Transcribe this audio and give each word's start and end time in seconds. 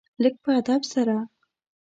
لږ 0.23 0.35
په 0.43 0.49
ادب 0.59 0.81
سره. 0.93 1.15